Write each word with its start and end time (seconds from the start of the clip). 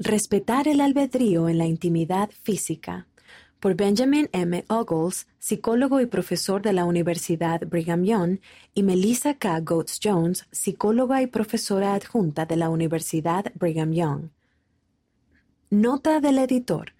Respetar 0.00 0.66
el 0.66 0.80
albedrío 0.80 1.48
en 1.48 1.58
la 1.58 1.66
intimidad 1.66 2.28
física. 2.42 3.06
Por 3.60 3.76
Benjamin 3.76 4.28
M. 4.32 4.64
Ogles, 4.68 5.28
psicólogo 5.38 6.00
y 6.00 6.06
profesor 6.06 6.62
de 6.62 6.72
la 6.72 6.84
Universidad 6.84 7.60
Brigham 7.64 8.02
Young, 8.02 8.38
y 8.74 8.82
Melissa 8.82 9.34
K. 9.34 9.60
Goetz 9.60 10.00
Jones, 10.02 10.46
psicóloga 10.50 11.22
y 11.22 11.28
profesora 11.28 11.94
adjunta 11.94 12.44
de 12.44 12.56
la 12.56 12.70
Universidad 12.70 13.52
Brigham 13.54 13.92
Young. 13.92 14.30
Nota 15.70 16.18
del 16.18 16.38
editor. 16.38 16.93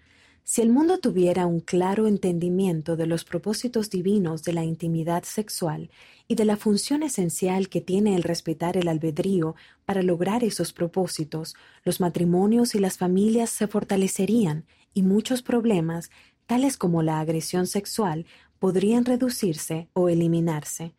Si 0.47 0.61
el 0.61 0.69
mundo 0.69 0.99
tuviera 0.99 1.47
un 1.47 1.61
claro 1.61 2.07
entendimiento 2.07 2.97
de 2.97 3.07
los 3.07 3.25
propósitos 3.25 3.89
divinos 3.89 4.43
de 4.43 4.53
la 4.53 4.63
intimidad 4.63 5.25
sexual 5.25 5.89
y 6.29 6.35
de 6.35 6.45
la 6.45 6.59
función 6.59 7.03
esencial 7.03 7.71
que 7.71 7.81
tiene 7.81 8.15
el 8.15 8.23
respetar 8.23 8.77
el 8.77 8.89
albedrío 8.89 9.57
para 9.87 10.03
lograr 10.03 10.45
esos 10.45 10.75
propósitos, 10.75 11.57
los 11.83 11.99
matrimonios 11.99 12.75
y 12.75 12.79
las 12.79 12.99
familias 12.99 13.49
se 13.49 13.69
fortalecerían 13.69 14.67
y 14.93 15.03
muchos 15.03 15.41
problemas, 15.41 16.11
tales 16.45 16.77
como 16.77 17.03
la 17.03 17.21
agresión 17.21 17.67
sexual, 17.67 18.27
podrían 18.59 19.07
reducirse 19.07 19.89
o 19.95 20.11
eliminarse. 20.11 20.93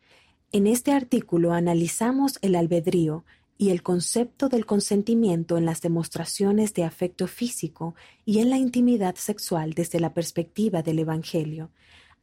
En 0.50 0.66
este 0.66 0.90
artículo 0.90 1.52
analizamos 1.52 2.40
el 2.42 2.56
albedrío, 2.56 3.24
y 3.58 3.70
el 3.70 3.82
concepto 3.82 4.48
del 4.48 4.66
consentimiento 4.66 5.56
en 5.56 5.64
las 5.64 5.80
demostraciones 5.80 6.74
de 6.74 6.84
afecto 6.84 7.26
físico 7.26 7.94
y 8.24 8.38
en 8.38 8.50
la 8.50 8.58
intimidad 8.58 9.16
sexual 9.16 9.72
desde 9.72 10.00
la 10.00 10.12
perspectiva 10.12 10.82
del 10.82 10.98
Evangelio, 10.98 11.70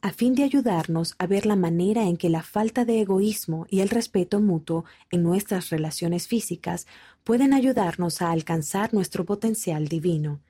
a 0.01 0.11
fin 0.11 0.35
de 0.35 0.43
ayudarnos 0.43 1.15
a 1.17 1.27
ver 1.27 1.45
la 1.45 1.55
manera 1.55 2.03
en 2.03 2.17
que 2.17 2.29
la 2.29 2.43
falta 2.43 2.83
de 2.83 2.99
egoísmo 2.99 3.65
y 3.69 3.79
el 3.79 3.89
respeto 3.89 4.41
mutuo 4.41 4.83
en 5.11 5.23
nuestras 5.23 5.69
relaciones 5.69 6.27
físicas 6.27 6.87
pueden 7.23 7.53
ayudarnos 7.53 8.21
a 8.21 8.31
alcanzar 8.31 8.93
nuestro 8.93 9.23
potencial 9.23 9.87
divino. 9.87 10.41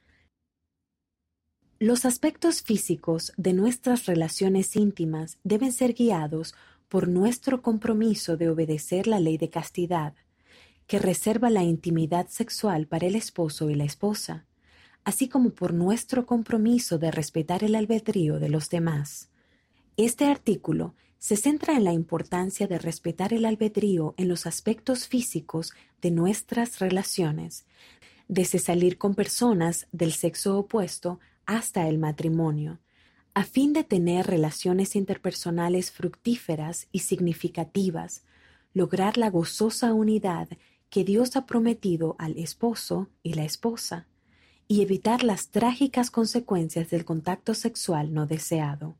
Los 1.80 2.06
aspectos 2.06 2.64
físicos 2.64 3.34
de 3.38 3.54
nuestras 3.54 4.06
relaciones 4.06 4.76
íntimas 4.76 5.38
deben 5.44 5.72
ser 5.72 5.94
guiados 5.94 6.56
por 6.88 7.08
nuestro 7.08 7.62
compromiso 7.62 8.38
de 8.38 8.50
obedecer 8.50 9.06
la 9.06 9.20
ley 9.20 9.38
de 9.38 9.50
castidad, 9.50 10.14
que 10.88 11.00
reserva 11.00 11.50
la 11.50 11.64
intimidad 11.64 12.28
sexual 12.28 12.88
para 12.88 13.08
el 13.08 13.16
esposo 13.16 13.70
y 13.70 13.76
la 13.76 13.86
esposa, 13.86 14.46
así 15.04 15.28
como 15.28 15.52
por 15.52 15.74
nuestro 15.74 16.26
compromiso 16.26 16.98
de 16.98 17.12
respetar 17.12 17.64
el 17.64 17.76
albedrío 17.76 18.40
de 18.40 18.50
los 18.50 18.70
demás. 18.70 19.30
Este 19.98 20.26
artículo 20.26 20.96
se 21.20 21.38
centra 21.38 21.76
en 21.76 21.84
la 21.84 21.94
importancia 21.94 22.68
de 22.68 22.78
respetar 22.78 23.34
el 23.34 23.46
albedrío 23.46 24.14
en 24.18 24.28
los 24.28 24.46
aspectos 24.46 25.08
físicos 25.08 25.74
de 26.02 26.12
nuestras 26.12 26.80
relaciones, 26.80 27.66
desde 28.28 28.60
salir 28.60 28.98
con 28.98 29.16
personas 29.16 29.88
del 29.92 30.14
sexo 30.14 30.58
opuesto 30.58 31.20
hasta 31.46 31.88
el 31.88 31.98
matrimonio, 31.98 32.80
a 33.34 33.44
fin 33.44 33.74
de 33.74 33.84
tener 33.84 34.28
relaciones 34.28 34.96
interpersonales 34.96 35.92
fructíferas 35.92 36.88
y 36.92 37.00
significativas, 37.00 38.24
lograr 38.74 39.18
la 39.18 39.30
gozosa 39.30 39.94
unidad 39.94 40.50
que 40.94 41.04
Dios 41.04 41.36
ha 41.36 41.48
prometido 41.48 42.16
al 42.20 42.38
esposo 42.38 43.10
y 43.24 43.34
la 43.34 43.44
esposa, 43.44 44.06
y 44.68 44.84
evitar 44.84 45.24
las 45.24 45.50
trágicas 45.50 46.12
consecuencias 46.12 46.92
del 46.92 47.04
contacto 47.04 47.56
sexual 47.56 48.14
no 48.14 48.28
deseado. 48.28 48.96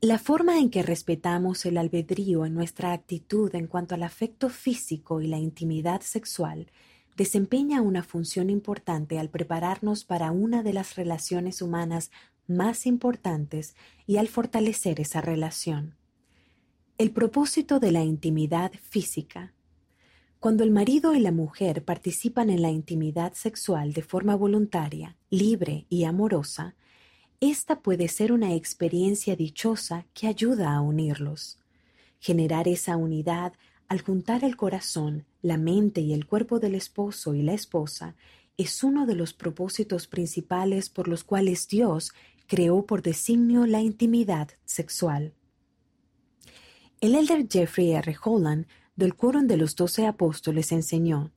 La 0.00 0.18
forma 0.18 0.58
en 0.58 0.70
que 0.70 0.82
respetamos 0.82 1.64
el 1.64 1.78
albedrío 1.78 2.44
en 2.44 2.54
nuestra 2.54 2.92
actitud 2.92 3.54
en 3.54 3.68
cuanto 3.68 3.94
al 3.94 4.02
afecto 4.02 4.48
físico 4.48 5.20
y 5.20 5.28
la 5.28 5.38
intimidad 5.38 6.00
sexual 6.00 6.72
desempeña 7.16 7.80
una 7.80 8.02
función 8.02 8.50
importante 8.50 9.20
al 9.20 9.30
prepararnos 9.30 10.02
para 10.02 10.32
una 10.32 10.64
de 10.64 10.72
las 10.72 10.96
relaciones 10.96 11.62
humanas 11.62 12.10
más 12.48 12.84
importantes 12.84 13.76
y 14.08 14.16
al 14.16 14.26
fortalecer 14.26 14.98
esa 14.98 15.20
relación. 15.20 15.94
El 16.96 17.12
propósito 17.12 17.78
de 17.78 17.92
la 17.92 18.02
intimidad 18.02 18.72
física 18.82 19.54
cuando 20.40 20.62
el 20.62 20.70
marido 20.70 21.14
y 21.14 21.20
la 21.20 21.32
mujer 21.32 21.84
participan 21.84 22.48
en 22.50 22.62
la 22.62 22.70
intimidad 22.70 23.32
sexual 23.32 23.92
de 23.92 24.02
forma 24.02 24.36
voluntaria, 24.36 25.16
libre 25.30 25.86
y 25.88 26.04
amorosa, 26.04 26.76
esta 27.40 27.80
puede 27.80 28.08
ser 28.08 28.32
una 28.32 28.54
experiencia 28.54 29.34
dichosa 29.34 30.06
que 30.14 30.28
ayuda 30.28 30.74
a 30.74 30.80
unirlos. 30.80 31.58
Generar 32.20 32.68
esa 32.68 32.96
unidad 32.96 33.52
al 33.88 34.00
juntar 34.00 34.44
el 34.44 34.56
corazón, 34.56 35.24
la 35.42 35.56
mente 35.56 36.00
y 36.02 36.12
el 36.12 36.26
cuerpo 36.26 36.60
del 36.60 36.74
esposo 36.74 37.34
y 37.34 37.42
la 37.42 37.54
esposa 37.54 38.14
es 38.56 38.84
uno 38.84 39.06
de 39.06 39.14
los 39.14 39.32
propósitos 39.34 40.06
principales 40.06 40.88
por 40.88 41.08
los 41.08 41.24
cuales 41.24 41.66
Dios 41.68 42.12
creó 42.46 42.86
por 42.86 43.02
designio 43.02 43.66
la 43.66 43.80
intimidad 43.80 44.50
sexual. 44.64 45.32
El 47.00 47.14
elder 47.14 47.46
Jeffrey 47.48 47.92
R. 47.92 48.16
Holland 48.22 48.66
del 48.98 49.14
quórum 49.14 49.46
de 49.46 49.56
los 49.56 49.76
doce 49.76 50.08
apóstoles 50.08 50.72
enseñó, 50.72 51.30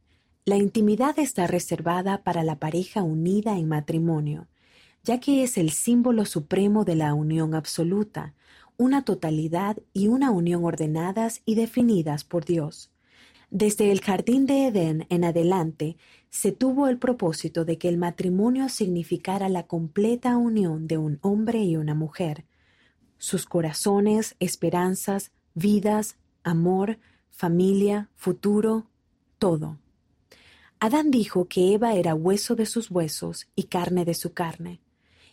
la 0.45 0.57
intimidad 0.57 1.19
está 1.19 1.45
reservada 1.45 2.23
para 2.23 2.43
la 2.43 2.57
pareja 2.57 3.03
unida 3.03 3.55
en 3.55 3.67
matrimonio, 3.67 4.47
ya 5.03 5.19
que 5.19 5.43
es 5.43 5.59
el 5.59 5.69
símbolo 5.69 6.25
supremo 6.25 6.85
de 6.85 6.95
la 6.95 7.13
unión 7.13 7.53
absoluta, 7.53 8.33
una 8.77 9.03
totalidad 9.03 9.77
y 9.93 10.07
una 10.07 10.31
unión 10.31 10.65
ordenadas 10.65 11.43
y 11.45 11.53
definidas 11.53 12.23
por 12.23 12.45
Dios. 12.45 12.89
Desde 13.51 13.91
el 13.91 14.01
jardín 14.01 14.47
de 14.47 14.65
Edén 14.65 15.05
en 15.09 15.23
adelante, 15.23 15.97
se 16.31 16.51
tuvo 16.51 16.87
el 16.87 16.97
propósito 16.97 17.63
de 17.63 17.77
que 17.77 17.89
el 17.89 17.97
matrimonio 17.99 18.69
significara 18.69 19.49
la 19.49 19.67
completa 19.67 20.35
unión 20.35 20.87
de 20.87 20.97
un 20.97 21.19
hombre 21.21 21.63
y 21.63 21.75
una 21.75 21.93
mujer. 21.93 22.45
Sus 23.19 23.45
corazones, 23.45 24.35
esperanzas, 24.39 25.31
vidas, 25.53 26.15
amor, 26.43 26.97
familia, 27.31 28.09
futuro, 28.15 28.87
todo. 29.39 29.79
Adán 30.79 31.11
dijo 31.11 31.45
que 31.45 31.73
Eva 31.73 31.95
era 31.95 32.15
hueso 32.15 32.55
de 32.55 32.65
sus 32.65 32.91
huesos 32.91 33.47
y 33.55 33.63
carne 33.63 34.05
de 34.05 34.13
su 34.13 34.33
carne, 34.33 34.79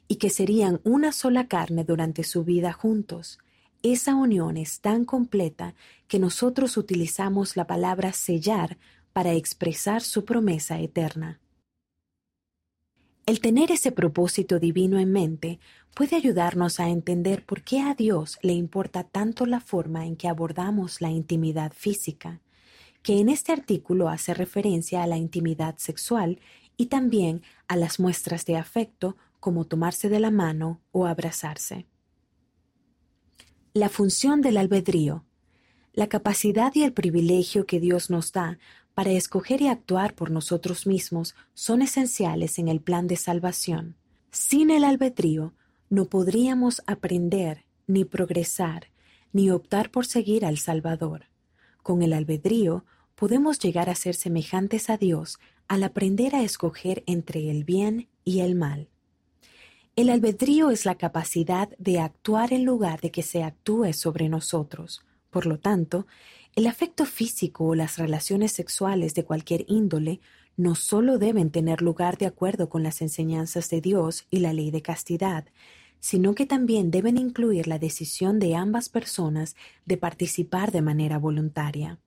y 0.06 0.16
que 0.16 0.30
serían 0.30 0.80
una 0.84 1.12
sola 1.12 1.48
carne 1.48 1.84
durante 1.84 2.24
su 2.24 2.44
vida 2.44 2.72
juntos. 2.72 3.38
Esa 3.82 4.14
unión 4.14 4.56
es 4.56 4.80
tan 4.80 5.04
completa 5.04 5.74
que 6.06 6.18
nosotros 6.18 6.76
utilizamos 6.76 7.56
la 7.56 7.66
palabra 7.66 8.12
sellar 8.12 8.78
para 9.12 9.32
expresar 9.32 10.02
su 10.02 10.24
promesa 10.24 10.80
eterna. 10.80 11.40
El 13.28 13.40
tener 13.40 13.70
ese 13.70 13.92
propósito 13.92 14.58
divino 14.58 14.98
en 14.98 15.12
mente 15.12 15.60
puede 15.94 16.16
ayudarnos 16.16 16.80
a 16.80 16.88
entender 16.88 17.44
por 17.44 17.60
qué 17.60 17.82
a 17.82 17.92
Dios 17.94 18.38
le 18.40 18.54
importa 18.54 19.04
tanto 19.04 19.44
la 19.44 19.60
forma 19.60 20.06
en 20.06 20.16
que 20.16 20.28
abordamos 20.28 21.02
la 21.02 21.10
intimidad 21.10 21.74
física, 21.74 22.40
que 23.02 23.20
en 23.20 23.28
este 23.28 23.52
artículo 23.52 24.08
hace 24.08 24.32
referencia 24.32 25.02
a 25.02 25.06
la 25.06 25.18
intimidad 25.18 25.76
sexual 25.76 26.40
y 26.78 26.86
también 26.86 27.42
a 27.66 27.76
las 27.76 28.00
muestras 28.00 28.46
de 28.46 28.56
afecto 28.56 29.18
como 29.40 29.66
tomarse 29.66 30.08
de 30.08 30.20
la 30.20 30.30
mano 30.30 30.80
o 30.90 31.04
abrazarse. 31.04 31.84
La 33.74 33.90
función 33.90 34.40
del 34.40 34.56
albedrío. 34.56 35.26
La 35.92 36.06
capacidad 36.06 36.72
y 36.74 36.82
el 36.82 36.94
privilegio 36.94 37.66
que 37.66 37.78
Dios 37.78 38.08
nos 38.08 38.32
da 38.32 38.58
para 38.98 39.12
escoger 39.12 39.62
y 39.62 39.68
actuar 39.68 40.16
por 40.16 40.32
nosotros 40.32 40.84
mismos 40.84 41.36
son 41.54 41.82
esenciales 41.82 42.58
en 42.58 42.66
el 42.66 42.80
plan 42.80 43.06
de 43.06 43.14
salvación. 43.14 43.94
Sin 44.32 44.72
el 44.72 44.82
albedrío 44.82 45.54
no 45.88 46.06
podríamos 46.06 46.82
aprender, 46.84 47.64
ni 47.86 48.04
progresar, 48.04 48.88
ni 49.32 49.52
optar 49.52 49.92
por 49.92 50.04
seguir 50.04 50.44
al 50.44 50.58
Salvador. 50.58 51.26
Con 51.84 52.02
el 52.02 52.12
albedrío 52.12 52.84
podemos 53.14 53.60
llegar 53.60 53.88
a 53.88 53.94
ser 53.94 54.16
semejantes 54.16 54.90
a 54.90 54.96
Dios 54.96 55.38
al 55.68 55.84
aprender 55.84 56.34
a 56.34 56.42
escoger 56.42 57.04
entre 57.06 57.52
el 57.52 57.62
bien 57.62 58.08
y 58.24 58.40
el 58.40 58.56
mal. 58.56 58.88
El 59.94 60.10
albedrío 60.10 60.70
es 60.70 60.84
la 60.84 60.96
capacidad 60.96 61.68
de 61.78 62.00
actuar 62.00 62.52
en 62.52 62.64
lugar 62.64 63.00
de 63.00 63.12
que 63.12 63.22
se 63.22 63.44
actúe 63.44 63.92
sobre 63.92 64.28
nosotros. 64.28 65.04
Por 65.30 65.46
lo 65.46 65.60
tanto, 65.60 66.08
el 66.54 66.66
afecto 66.66 67.06
físico 67.06 67.64
o 67.64 67.74
las 67.74 67.98
relaciones 67.98 68.52
sexuales 68.52 69.14
de 69.14 69.24
cualquier 69.24 69.64
índole 69.68 70.20
no 70.56 70.74
solo 70.74 71.18
deben 71.18 71.50
tener 71.50 71.82
lugar 71.82 72.18
de 72.18 72.26
acuerdo 72.26 72.68
con 72.68 72.82
las 72.82 73.00
enseñanzas 73.00 73.70
de 73.70 73.80
Dios 73.80 74.26
y 74.30 74.40
la 74.40 74.52
ley 74.52 74.72
de 74.72 74.82
castidad, 74.82 75.44
sino 76.00 76.34
que 76.34 76.46
también 76.46 76.90
deben 76.90 77.16
incluir 77.16 77.68
la 77.68 77.78
decisión 77.78 78.38
de 78.38 78.56
ambas 78.56 78.88
personas 78.88 79.56
de 79.86 79.96
participar 79.96 80.72
de 80.72 80.82
manera 80.82 81.18
voluntaria. 81.18 81.98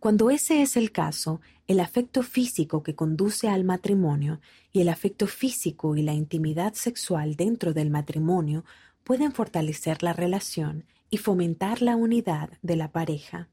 Cuando 0.00 0.30
ese 0.30 0.62
es 0.62 0.76
el 0.76 0.90
caso, 0.90 1.40
el 1.68 1.78
afecto 1.78 2.24
físico 2.24 2.82
que 2.82 2.96
conduce 2.96 3.48
al 3.48 3.62
matrimonio 3.62 4.40
y 4.72 4.80
el 4.80 4.88
afecto 4.88 5.28
físico 5.28 5.96
y 5.96 6.02
la 6.02 6.12
intimidad 6.12 6.74
sexual 6.74 7.36
dentro 7.36 7.72
del 7.72 7.90
matrimonio 7.90 8.64
pueden 9.04 9.30
fortalecer 9.30 10.02
la 10.02 10.12
relación 10.12 10.84
y 11.12 11.18
fomentar 11.18 11.82
la 11.82 11.94
unidad 11.94 12.58
de 12.62 12.74
la 12.74 12.90
pareja. 12.90 13.50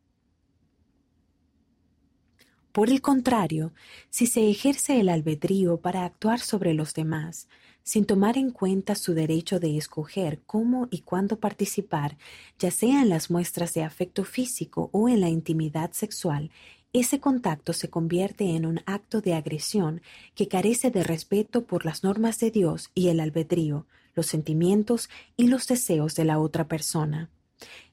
Por 2.72 2.90
el 2.90 3.02
contrario, 3.02 3.74
si 4.10 4.28
se 4.28 4.50
ejerce 4.50 5.02
el 5.02 5.10
albedrío 5.10 5.82
para 5.82 6.06
actuar 6.06 6.40
sobre 6.40 6.74
los 6.74 6.94
demás, 6.94 7.50
sin 7.84 8.06
tomar 8.06 8.38
en 8.38 8.52
cuenta 8.52 8.96
su 8.96 9.14
derecho 9.14 9.60
de 9.60 9.76
escoger 9.76 10.40
cómo 10.46 10.88
y 10.90 11.00
cuándo 11.02 11.42
participar, 11.42 12.18
ya 12.58 12.72
sea 12.72 13.02
en 13.02 13.10
las 13.10 13.30
muestras 13.30 13.74
de 13.74 13.84
afecto 13.84 14.24
físico 14.24 14.90
o 14.94 15.10
en 15.10 15.20
la 15.20 15.28
intimidad 15.28 15.92
sexual, 15.92 16.52
ese 16.94 17.20
contacto 17.20 17.74
se 17.74 17.90
convierte 17.90 18.56
en 18.56 18.66
un 18.66 18.80
acto 18.86 19.20
de 19.20 19.34
agresión 19.34 20.02
que 20.34 20.48
carece 20.48 20.92
de 20.92 21.04
respeto 21.04 21.66
por 21.66 21.84
las 21.84 22.06
normas 22.06 22.40
de 22.40 22.52
Dios 22.52 22.90
y 22.96 23.10
el 23.10 23.20
albedrío, 23.20 23.86
los 24.16 24.28
sentimientos 24.28 25.10
y 25.36 25.48
los 25.48 25.68
deseos 25.68 26.16
de 26.16 26.24
la 26.24 26.40
otra 26.40 26.70
persona. 26.70 27.30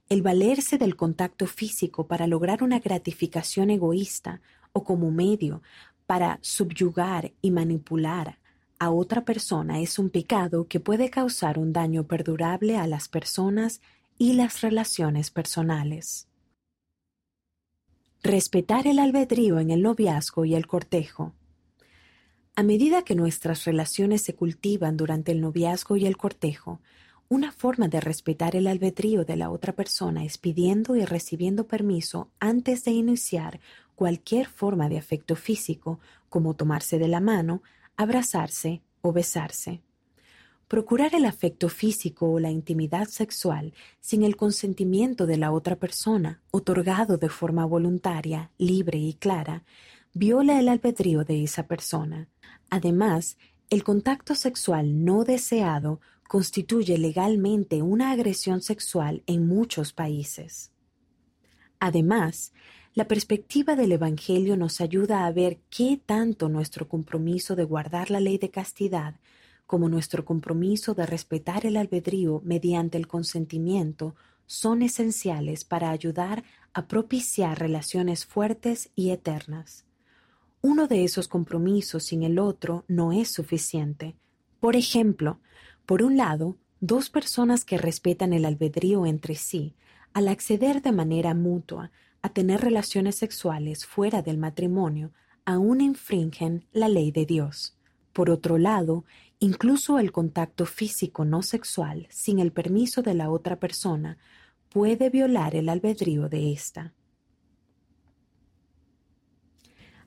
El 0.08 0.22
valerse 0.22 0.78
del 0.78 0.94
contacto 0.94 1.46
físico 1.46 2.06
para 2.06 2.28
lograr 2.28 2.62
una 2.62 2.78
gratificación 2.78 3.70
egoísta 3.70 4.40
o 4.72 4.84
como 4.84 5.10
medio 5.10 5.62
para 6.06 6.38
subyugar 6.42 7.32
y 7.42 7.50
manipular 7.50 8.38
a 8.78 8.90
otra 8.90 9.24
persona 9.24 9.80
es 9.80 9.98
un 9.98 10.10
pecado 10.10 10.68
que 10.68 10.80
puede 10.80 11.10
causar 11.10 11.58
un 11.58 11.72
daño 11.72 12.06
perdurable 12.06 12.76
a 12.76 12.86
las 12.86 13.08
personas 13.08 13.80
y 14.18 14.34
las 14.34 14.60
relaciones 14.60 15.30
personales. 15.30 16.28
Respetar 18.22 18.86
el 18.86 18.98
albedrío 18.98 19.58
en 19.58 19.70
el 19.70 19.82
noviazgo 19.82 20.44
y 20.44 20.54
el 20.54 20.66
cortejo. 20.66 21.32
A 22.54 22.62
medida 22.62 23.02
que 23.02 23.14
nuestras 23.14 23.64
relaciones 23.64 24.22
se 24.22 24.34
cultivan 24.34 24.96
durante 24.96 25.32
el 25.32 25.40
noviazgo 25.40 25.96
y 25.96 26.06
el 26.06 26.16
cortejo, 26.16 26.80
una 27.28 27.50
forma 27.50 27.88
de 27.88 28.00
respetar 28.00 28.54
el 28.54 28.66
albedrío 28.66 29.24
de 29.24 29.36
la 29.36 29.50
otra 29.50 29.74
persona 29.74 30.24
es 30.24 30.38
pidiendo 30.38 30.94
y 30.94 31.04
recibiendo 31.04 31.66
permiso 31.66 32.30
antes 32.38 32.84
de 32.84 32.92
iniciar 32.92 33.60
cualquier 33.96 34.46
forma 34.46 34.88
de 34.88 34.98
afecto 34.98 35.34
físico, 35.34 35.98
como 36.28 36.54
tomarse 36.54 36.98
de 36.98 37.08
la 37.08 37.20
mano, 37.20 37.62
abrazarse 37.96 38.82
o 39.00 39.12
besarse. 39.12 39.82
Procurar 40.68 41.14
el 41.14 41.24
afecto 41.24 41.68
físico 41.68 42.30
o 42.30 42.40
la 42.40 42.50
intimidad 42.50 43.08
sexual 43.08 43.72
sin 44.00 44.22
el 44.22 44.36
consentimiento 44.36 45.26
de 45.26 45.36
la 45.36 45.52
otra 45.52 45.76
persona, 45.76 46.42
otorgado 46.50 47.18
de 47.18 47.28
forma 47.28 47.64
voluntaria, 47.64 48.50
libre 48.58 48.98
y 48.98 49.14
clara, 49.14 49.64
viola 50.12 50.58
el 50.58 50.68
albedrío 50.68 51.24
de 51.24 51.44
esa 51.44 51.66
persona. 51.66 52.28
Además, 52.68 53.36
el 53.70 53.84
contacto 53.84 54.34
sexual 54.34 55.04
no 55.04 55.24
deseado 55.24 56.00
constituye 56.28 56.98
legalmente 56.98 57.82
una 57.82 58.10
agresión 58.10 58.60
sexual 58.62 59.22
en 59.26 59.46
muchos 59.46 59.92
países. 59.92 60.70
Además, 61.78 62.52
la 62.94 63.06
perspectiva 63.06 63.76
del 63.76 63.92
Evangelio 63.92 64.56
nos 64.56 64.80
ayuda 64.80 65.26
a 65.26 65.32
ver 65.32 65.58
qué 65.68 66.00
tanto 66.04 66.48
nuestro 66.48 66.88
compromiso 66.88 67.54
de 67.54 67.64
guardar 67.64 68.10
la 68.10 68.20
ley 68.20 68.38
de 68.38 68.50
castidad 68.50 69.16
como 69.66 69.88
nuestro 69.88 70.24
compromiso 70.24 70.94
de 70.94 71.06
respetar 71.06 71.66
el 71.66 71.76
albedrío 71.76 72.40
mediante 72.44 72.96
el 72.96 73.08
consentimiento 73.08 74.14
son 74.46 74.82
esenciales 74.82 75.64
para 75.64 75.90
ayudar 75.90 76.44
a 76.72 76.86
propiciar 76.86 77.58
relaciones 77.58 78.24
fuertes 78.24 78.90
y 78.94 79.10
eternas. 79.10 79.84
Uno 80.62 80.86
de 80.86 81.02
esos 81.04 81.26
compromisos 81.26 82.04
sin 82.04 82.22
el 82.22 82.38
otro 82.38 82.84
no 82.86 83.12
es 83.12 83.28
suficiente. 83.28 84.14
Por 84.60 84.76
ejemplo, 84.76 85.40
por 85.86 86.02
un 86.02 86.16
lado, 86.16 86.56
dos 86.80 87.10
personas 87.10 87.64
que 87.64 87.78
respetan 87.78 88.32
el 88.32 88.44
albedrío 88.44 89.06
entre 89.06 89.36
sí, 89.36 89.74
al 90.12 90.28
acceder 90.28 90.82
de 90.82 90.92
manera 90.92 91.32
mutua 91.32 91.92
a 92.22 92.28
tener 92.30 92.60
relaciones 92.60 93.14
sexuales 93.14 93.86
fuera 93.86 94.20
del 94.20 94.36
matrimonio 94.36 95.12
aún 95.44 95.80
infringen 95.80 96.66
la 96.72 96.88
ley 96.88 97.12
de 97.12 97.24
Dios. 97.24 97.78
Por 98.12 98.30
otro 98.30 98.58
lado, 98.58 99.04
incluso 99.38 99.98
el 99.98 100.10
contacto 100.10 100.66
físico 100.66 101.24
no 101.24 101.42
sexual 101.42 102.08
sin 102.10 102.40
el 102.40 102.50
permiso 102.50 103.02
de 103.02 103.14
la 103.14 103.30
otra 103.30 103.60
persona 103.60 104.18
puede 104.70 105.08
violar 105.08 105.54
el 105.54 105.68
albedrío 105.68 106.28
de 106.28 106.52
ésta. 106.52 106.94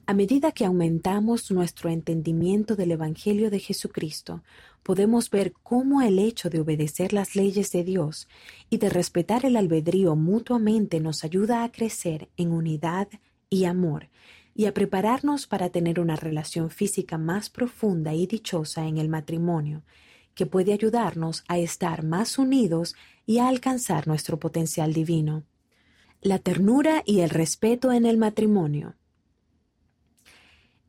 A 0.10 0.14
medida 0.16 0.52
que 0.52 0.66
aumentamos 0.66 1.52
nuestro 1.52 1.88
entendimiento 1.90 2.76
del 2.76 2.92
Evangelio 2.92 3.52
de 3.52 3.60
Jesucristo, 3.60 4.44
podemos 4.84 5.30
ver 5.30 5.54
cómo 5.64 6.02
el 6.02 6.20
hecho 6.20 6.50
de 6.50 6.60
obedecer 6.60 7.14
las 7.14 7.36
leyes 7.36 7.72
de 7.72 7.84
Dios 7.84 8.28
y 8.70 8.78
de 8.78 8.90
respetar 8.90 9.46
el 9.46 9.56
albedrío 9.56 10.16
mutuamente 10.16 11.00
nos 11.00 11.24
ayuda 11.24 11.64
a 11.64 11.72
crecer 11.72 12.30
en 12.38 12.52
unidad 12.52 13.08
y 13.50 13.66
amor 13.66 14.10
y 14.56 14.66
a 14.66 14.74
prepararnos 14.74 15.48
para 15.48 15.70
tener 15.70 16.00
una 16.00 16.16
relación 16.16 16.70
física 16.70 17.18
más 17.18 17.50
profunda 17.50 18.14
y 18.14 18.28
dichosa 18.28 18.88
en 18.88 18.98
el 18.98 19.08
matrimonio, 19.08 19.84
que 20.36 20.46
puede 20.46 20.74
ayudarnos 20.74 21.44
a 21.48 21.58
estar 21.58 22.04
más 22.04 22.38
unidos 22.38 22.96
y 23.26 23.40
a 23.40 23.48
alcanzar 23.48 24.08
nuestro 24.08 24.40
potencial 24.40 24.94
divino. 24.94 25.44
La 26.22 26.40
ternura 26.40 27.04
y 27.06 27.22
el 27.22 27.30
respeto 27.30 27.94
en 27.94 28.06
el 28.06 28.18
matrimonio. 28.18 28.96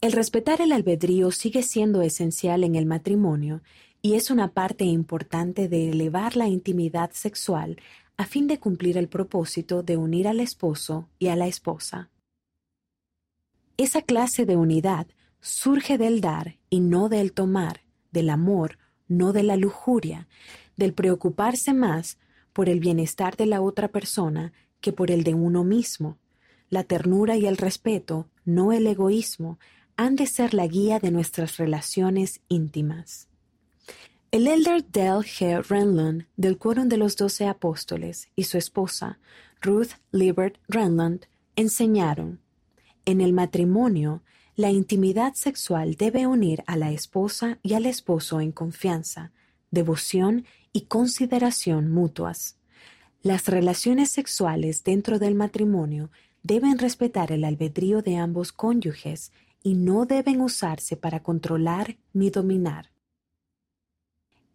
El 0.01 0.13
respetar 0.13 0.63
el 0.63 0.73
albedrío 0.73 1.31
sigue 1.31 1.63
siendo 1.63 2.01
esencial 2.01 2.65
en 2.65 2.75
el 2.75 2.87
matrimonio 2.87 3.61
y 4.01 4.15
es 4.15 4.31
una 4.31 4.55
parte 4.55 4.85
importante 4.85 5.69
de 5.69 5.91
elevar 5.91 6.37
la 6.37 6.49
intimidad 6.49 7.11
sexual 7.13 7.77
a 8.17 8.25
fin 8.25 8.47
de 8.47 8.59
cumplir 8.59 8.97
el 8.97 9.09
propósito 9.09 9.83
de 9.83 9.99
unir 9.99 10.27
al 10.27 10.41
esposo 10.41 11.11
y 11.19 11.29
a 11.29 11.37
la 11.37 11.49
esposa. 11.49 12.09
Esa 13.77 14.01
clase 14.01 14.47
de 14.47 14.57
unidad 14.57 15.07
surge 15.41 15.99
del 15.99 16.23
dar 16.23 16.57
y 16.71 16.81
no 16.81 17.11
del 17.11 17.33
tomar, 17.33 17.83
del 18.11 18.31
amor, 18.31 18.79
no 19.07 19.35
de 19.35 19.43
la 19.43 19.57
lujuria, 19.57 20.29
del 20.79 20.95
preocuparse 20.95 21.75
más 21.75 22.19
por 22.55 22.71
el 22.71 22.81
bienestar 22.81 23.37
de 23.37 23.45
la 23.45 23.61
otra 23.61 23.89
persona 23.89 24.55
que 24.81 24.93
por 24.93 25.11
el 25.11 25.25
de 25.25 25.35
uno 25.35 25.63
mismo. 25.63 26.17
La 26.71 26.85
ternura 26.85 27.37
y 27.37 27.47
el 27.47 27.59
respeto, 27.59 28.29
no 28.45 28.73
el 28.73 28.87
egoísmo, 28.87 29.59
han 30.01 30.17
de 30.17 30.27
ser 30.27 30.55
la 30.55 30.67
guía 30.67 30.99
de 30.99 31.11
nuestras 31.11 31.59
relaciones 31.59 32.41
íntimas. 32.49 33.29
El 34.31 34.47
elder 34.47 34.83
Dale 34.91 35.27
G. 35.27 35.63
Renlund 35.63 36.25
del 36.39 36.57
Quórum 36.57 36.89
de 36.89 36.97
los 36.97 37.17
Doce 37.17 37.47
Apóstoles 37.47 38.29
y 38.35 38.45
su 38.45 38.57
esposa, 38.57 39.19
Ruth 39.61 39.91
Libert 40.11 40.57
Renlund, 40.69 41.27
enseñaron, 41.55 42.41
en 43.05 43.21
el 43.21 43.35
matrimonio, 43.35 44.23
la 44.57 44.71
intimidad 44.71 45.35
sexual 45.35 45.97
debe 45.97 46.27
unir 46.27 46.65
a 46.67 46.79
la 46.79 46.93
esposa 46.93 47.59
y 47.63 47.75
al 47.75 47.85
esposo 47.85 48.41
en 48.41 48.53
confianza, 48.53 49.33
devoción 49.71 50.47
y 50.73 50.87
consideración 50.87 51.91
mutuas. 51.91 52.57
Las 53.21 53.49
relaciones 53.49 54.09
sexuales 54.09 54.83
dentro 54.83 55.19
del 55.19 55.35
matrimonio 55.35 56.11
deben 56.43 56.79
respetar 56.79 57.33
el 57.33 57.45
albedrío 57.45 58.01
de 58.01 58.17
ambos 58.17 58.51
cónyuges 58.51 59.31
y 59.63 59.75
no 59.75 60.07
deben 60.07 60.41
usarse 60.41 60.97
para 60.97 61.23
controlar 61.23 61.99
ni 62.13 62.31
dominar. 62.31 62.91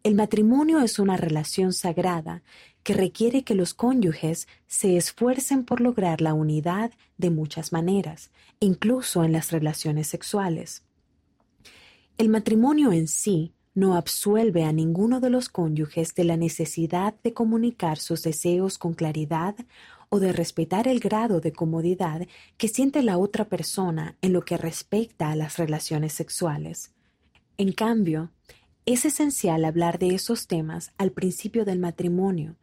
El 0.02 0.14
matrimonio 0.14 0.80
es 0.80 0.98
una 0.98 1.16
relación 1.16 1.72
sagrada 1.72 2.42
que 2.84 2.94
requiere 2.94 3.42
que 3.42 3.56
los 3.56 3.74
cónyuges 3.74 4.46
se 4.68 4.96
esfuercen 4.96 5.64
por 5.64 5.80
lograr 5.80 6.20
la 6.20 6.32
unidad 6.32 6.92
de 7.18 7.30
muchas 7.30 7.72
maneras, 7.72 8.30
incluso 8.60 9.24
en 9.24 9.32
las 9.32 9.50
relaciones 9.50 10.06
sexuales. 10.06 10.84
El 12.18 12.28
matrimonio 12.28 12.92
en 12.92 13.08
sí 13.08 13.52
no 13.74 13.96
absuelve 13.96 14.64
a 14.64 14.72
ninguno 14.72 15.20
de 15.20 15.28
los 15.28 15.48
cónyuges 15.48 16.14
de 16.14 16.24
la 16.24 16.36
necesidad 16.36 17.14
de 17.22 17.34
comunicar 17.34 17.98
sus 17.98 18.22
deseos 18.22 18.78
con 18.78 18.94
claridad 18.94 19.56
o 20.08 20.18
de 20.18 20.32
respetar 20.32 20.88
el 20.88 21.00
grado 21.00 21.40
de 21.40 21.52
comodidad 21.52 22.26
que 22.56 22.68
siente 22.68 23.02
la 23.02 23.18
otra 23.18 23.48
persona 23.48 24.16
en 24.22 24.32
lo 24.32 24.44
que 24.44 24.56
respecta 24.56 25.30
a 25.30 25.36
las 25.36 25.58
relaciones 25.58 26.12
sexuales. 26.12 26.92
En 27.58 27.72
cambio, 27.72 28.30
es 28.84 29.04
esencial 29.04 29.64
hablar 29.64 29.98
de 29.98 30.14
esos 30.14 30.46
temas 30.46 30.92
al 30.98 31.12
principio 31.12 31.64
del 31.64 31.78
matrimonio 31.78 32.56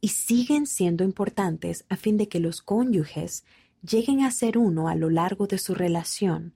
y 0.00 0.08
siguen 0.08 0.66
siendo 0.66 1.04
importantes 1.04 1.84
a 1.88 1.96
fin 1.96 2.16
de 2.16 2.28
que 2.28 2.40
los 2.40 2.62
cónyuges 2.62 3.44
lleguen 3.82 4.22
a 4.22 4.30
ser 4.30 4.58
uno 4.58 4.88
a 4.88 4.94
lo 4.94 5.10
largo 5.10 5.46
de 5.46 5.58
su 5.58 5.74
relación, 5.74 6.54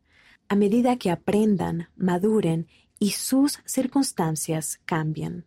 a 0.48 0.56
medida 0.56 0.96
que 0.96 1.10
aprendan, 1.10 1.88
maduren 1.96 2.66
y 2.98 3.10
sus 3.10 3.60
circunstancias 3.64 4.80
cambien. 4.84 5.44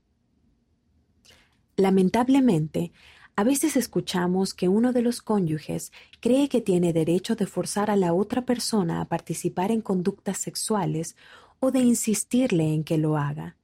Lamentablemente, 1.78 2.92
a 3.38 3.44
veces 3.44 3.76
escuchamos 3.76 4.54
que 4.54 4.70
uno 4.70 4.94
de 4.94 5.02
los 5.02 5.22
cónyuges 5.22 5.92
cree 6.22 6.48
que 6.48 6.62
tiene 6.62 6.94
derecho 6.94 7.36
de 7.36 7.46
forzar 7.46 7.92
a 7.92 7.98
la 7.98 8.14
otra 8.14 8.46
persona 8.46 9.02
a 9.02 9.06
participar 9.06 9.72
en 9.72 9.82
conductas 9.82 10.38
sexuales 10.38 11.18
o 11.60 11.72
de 11.72 11.80
insistirle 11.80 12.74
en 12.74 12.86
que 12.86 12.98
lo 12.98 13.18
haga. 13.18 13.58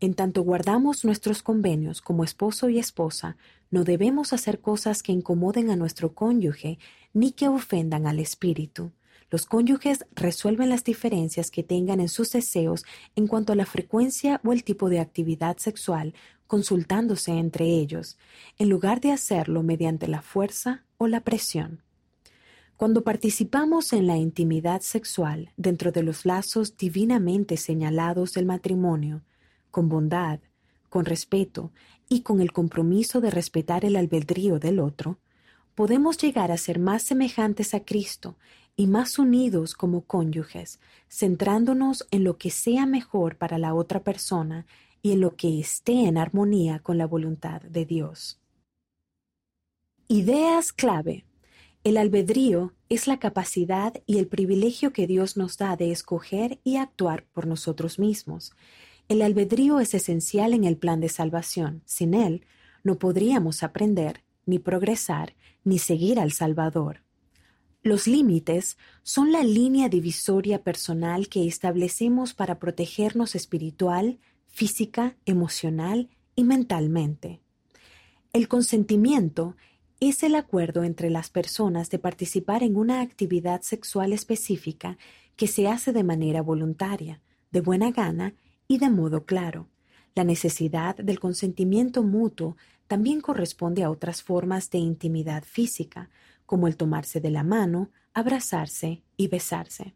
En 0.00 0.14
tanto 0.14 0.42
guardamos 0.42 1.04
nuestros 1.04 1.42
convenios 1.42 2.00
como 2.00 2.24
esposo 2.24 2.70
y 2.70 2.78
esposa, 2.78 3.36
no 3.70 3.84
debemos 3.84 4.32
hacer 4.32 4.60
cosas 4.60 5.02
que 5.02 5.12
incomoden 5.12 5.70
a 5.70 5.76
nuestro 5.76 6.14
cónyuge 6.14 6.78
ni 7.12 7.32
que 7.32 7.48
ofendan 7.48 8.06
al 8.06 8.20
espíritu. 8.20 8.92
Los 9.30 9.44
cónyuges 9.44 10.06
resuelven 10.14 10.70
las 10.70 10.84
diferencias 10.84 11.50
que 11.50 11.62
tengan 11.62 12.00
en 12.00 12.08
sus 12.08 12.32
deseos 12.32 12.84
en 13.14 13.26
cuanto 13.26 13.52
a 13.52 13.56
la 13.56 13.66
frecuencia 13.66 14.40
o 14.44 14.52
el 14.52 14.64
tipo 14.64 14.88
de 14.88 15.00
actividad 15.00 15.58
sexual, 15.58 16.14
consultándose 16.46 17.32
entre 17.32 17.66
ellos, 17.66 18.16
en 18.58 18.70
lugar 18.70 19.00
de 19.00 19.12
hacerlo 19.12 19.62
mediante 19.62 20.08
la 20.08 20.22
fuerza 20.22 20.84
o 20.96 21.06
la 21.06 21.20
presión. 21.20 21.82
Cuando 22.76 23.02
participamos 23.02 23.92
en 23.92 24.06
la 24.06 24.16
intimidad 24.16 24.80
sexual 24.80 25.52
dentro 25.56 25.92
de 25.92 26.02
los 26.02 26.24
lazos 26.24 26.76
divinamente 26.76 27.56
señalados 27.56 28.32
del 28.32 28.46
matrimonio, 28.46 29.24
con 29.70 29.88
bondad, 29.88 30.40
con 30.88 31.04
respeto 31.04 31.72
y 32.08 32.22
con 32.22 32.40
el 32.40 32.52
compromiso 32.52 33.20
de 33.20 33.30
respetar 33.30 33.84
el 33.84 33.96
albedrío 33.96 34.58
del 34.58 34.78
otro, 34.78 35.18
podemos 35.74 36.18
llegar 36.18 36.50
a 36.50 36.56
ser 36.56 36.78
más 36.78 37.02
semejantes 37.02 37.74
a 37.74 37.80
Cristo 37.80 38.36
y 38.78 38.86
más 38.86 39.18
unidos 39.18 39.74
como 39.74 40.02
cónyuges, 40.02 40.78
centrándonos 41.10 42.06
en 42.12 42.22
lo 42.22 42.38
que 42.38 42.50
sea 42.50 42.86
mejor 42.86 43.36
para 43.36 43.58
la 43.58 43.74
otra 43.74 44.04
persona 44.04 44.66
y 45.02 45.10
en 45.10 45.20
lo 45.20 45.34
que 45.34 45.58
esté 45.58 46.06
en 46.06 46.16
armonía 46.16 46.78
con 46.78 46.96
la 46.96 47.08
voluntad 47.08 47.60
de 47.62 47.84
Dios. 47.84 48.40
Ideas 50.06 50.72
clave. 50.72 51.24
El 51.82 51.96
albedrío 51.96 52.72
es 52.88 53.08
la 53.08 53.18
capacidad 53.18 53.94
y 54.06 54.18
el 54.18 54.28
privilegio 54.28 54.92
que 54.92 55.08
Dios 55.08 55.36
nos 55.36 55.58
da 55.58 55.74
de 55.74 55.90
escoger 55.90 56.60
y 56.62 56.76
actuar 56.76 57.24
por 57.32 57.48
nosotros 57.48 57.98
mismos. 57.98 58.52
El 59.08 59.22
albedrío 59.22 59.80
es 59.80 59.92
esencial 59.92 60.54
en 60.54 60.62
el 60.62 60.76
plan 60.76 61.00
de 61.00 61.08
salvación. 61.08 61.82
Sin 61.84 62.14
él, 62.14 62.46
no 62.84 62.96
podríamos 62.96 63.64
aprender, 63.64 64.22
ni 64.46 64.60
progresar, 64.60 65.34
ni 65.64 65.80
seguir 65.80 66.20
al 66.20 66.30
Salvador. 66.30 67.07
Los 67.82 68.06
límites 68.06 68.76
son 69.02 69.30
la 69.30 69.42
línea 69.42 69.88
divisoria 69.88 70.62
personal 70.62 71.28
que 71.28 71.46
establecemos 71.46 72.34
para 72.34 72.58
protegernos 72.58 73.34
espiritual, 73.34 74.18
física, 74.48 75.16
emocional 75.26 76.08
y 76.34 76.42
mentalmente. 76.44 77.40
El 78.32 78.48
consentimiento 78.48 79.56
es 80.00 80.22
el 80.22 80.34
acuerdo 80.34 80.84
entre 80.84 81.10
las 81.10 81.30
personas 81.30 81.90
de 81.90 81.98
participar 81.98 82.62
en 82.62 82.76
una 82.76 83.00
actividad 83.00 83.62
sexual 83.62 84.12
específica 84.12 84.98
que 85.36 85.46
se 85.46 85.68
hace 85.68 85.92
de 85.92 86.04
manera 86.04 86.42
voluntaria, 86.42 87.20
de 87.50 87.60
buena 87.60 87.90
gana 87.90 88.34
y 88.66 88.78
de 88.78 88.90
modo 88.90 89.24
claro. 89.24 89.68
La 90.14 90.24
necesidad 90.24 90.96
del 90.96 91.20
consentimiento 91.20 92.02
mutuo 92.02 92.56
también 92.88 93.20
corresponde 93.20 93.84
a 93.84 93.90
otras 93.90 94.22
formas 94.22 94.70
de 94.70 94.78
intimidad 94.78 95.44
física, 95.44 96.10
como 96.48 96.66
el 96.66 96.78
tomarse 96.78 97.20
de 97.20 97.30
la 97.30 97.44
mano, 97.44 97.90
abrazarse 98.14 99.02
y 99.18 99.28
besarse. 99.28 99.94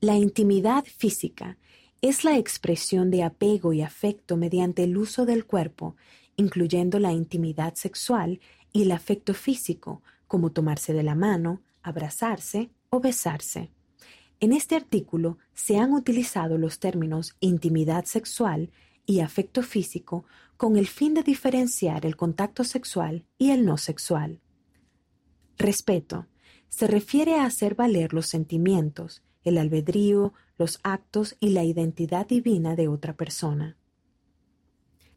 La 0.00 0.16
intimidad 0.16 0.84
física 0.84 1.58
es 2.02 2.24
la 2.24 2.36
expresión 2.38 3.08
de 3.12 3.22
apego 3.22 3.72
y 3.72 3.82
afecto 3.82 4.36
mediante 4.36 4.82
el 4.82 4.96
uso 4.96 5.26
del 5.26 5.46
cuerpo, 5.46 5.94
incluyendo 6.34 6.98
la 6.98 7.12
intimidad 7.12 7.76
sexual 7.76 8.40
y 8.72 8.82
el 8.82 8.90
afecto 8.90 9.32
físico, 9.32 10.02
como 10.26 10.50
tomarse 10.50 10.92
de 10.92 11.04
la 11.04 11.14
mano, 11.14 11.62
abrazarse 11.84 12.72
o 12.90 12.98
besarse. 12.98 13.70
En 14.40 14.52
este 14.52 14.74
artículo 14.74 15.38
se 15.54 15.78
han 15.78 15.92
utilizado 15.92 16.58
los 16.58 16.80
términos 16.80 17.36
intimidad 17.38 18.06
sexual 18.06 18.72
y 19.06 19.20
afecto 19.20 19.62
físico 19.62 20.24
con 20.56 20.76
el 20.76 20.88
fin 20.88 21.14
de 21.14 21.22
diferenciar 21.22 22.04
el 22.04 22.16
contacto 22.16 22.64
sexual 22.64 23.24
y 23.38 23.52
el 23.52 23.64
no 23.64 23.78
sexual. 23.78 24.40
Respeto 25.58 26.26
se 26.68 26.86
refiere 26.86 27.36
a 27.36 27.44
hacer 27.44 27.74
valer 27.74 28.12
los 28.12 28.26
sentimientos, 28.26 29.22
el 29.44 29.58
albedrío, 29.58 30.32
los 30.58 30.80
actos 30.82 31.36
y 31.38 31.50
la 31.50 31.64
identidad 31.64 32.26
divina 32.26 32.74
de 32.74 32.88
otra 32.88 33.14
persona. 33.14 33.76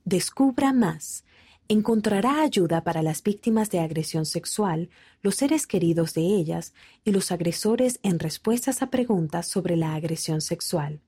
Descubra 0.06 0.74
más 0.74 1.24
encontrará 1.70 2.42
ayuda 2.42 2.84
para 2.84 3.02
las 3.02 3.22
víctimas 3.22 3.70
de 3.70 3.80
agresión 3.80 4.26
sexual, 4.26 4.90
los 5.22 5.36
seres 5.36 5.68
queridos 5.68 6.14
de 6.14 6.22
ellas 6.22 6.74
y 7.04 7.12
los 7.12 7.32
agresores 7.32 8.00
en 8.04 8.20
respuestas 8.20 8.82
a 8.82 8.90
preguntas 8.90 9.48
sobre 9.48 9.76
la 9.76 9.96
agresión 9.96 10.42
sexual. 10.42 11.02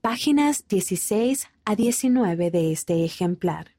Páginas 0.00 0.66
16 0.68 1.46
a 1.64 1.76
19 1.76 2.50
de 2.50 2.72
este 2.72 3.04
ejemplar. 3.04 3.73